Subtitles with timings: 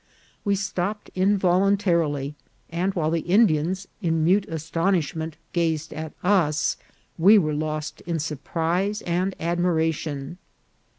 [0.43, 2.33] We stopped involuntarily;
[2.71, 6.75] and while the Indians, in mute astonishment, gazed at us,
[7.19, 10.39] we were lost in surprise and admiration.